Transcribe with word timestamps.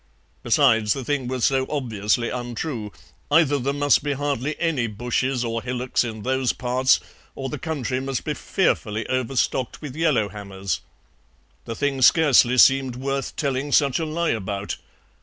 Besides, 0.41 0.93
the 0.93 1.05
thing 1.05 1.27
was 1.27 1.45
so 1.45 1.67
obviously 1.69 2.31
untrue; 2.31 2.91
either 3.29 3.59
there 3.59 3.71
must 3.71 4.01
be 4.01 4.13
hardly 4.13 4.59
any 4.59 4.87
bushes 4.87 5.45
or 5.45 5.61
hillocks 5.61 6.03
in 6.03 6.23
those 6.23 6.53
parts 6.53 6.99
or 7.35 7.49
the 7.49 7.59
country 7.59 7.99
must 7.99 8.23
be 8.23 8.33
fearfully 8.33 9.05
overstocked 9.09 9.79
with 9.79 9.95
yellow 9.95 10.27
hammers. 10.29 10.81
The 11.65 11.75
thing 11.75 12.01
scarcely 12.01 12.57
seemed 12.57 12.95
worth 12.95 13.35
telling 13.35 13.71
such 13.71 13.99
a 13.99 14.05
lie 14.07 14.31
about. 14.31 14.77